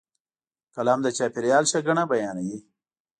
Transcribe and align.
قلم 0.75 0.99
د 1.03 1.07
چاپېریال 1.17 1.63
ښېګڼه 1.71 2.03
بیانوي 2.11 2.59